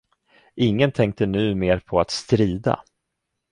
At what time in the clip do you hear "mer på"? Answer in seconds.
1.55-1.99